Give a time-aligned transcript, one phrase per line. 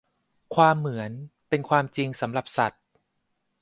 [0.55, 1.11] ความเหมือน
[1.49, 2.83] เป็นความจริงสำหรับสัตว์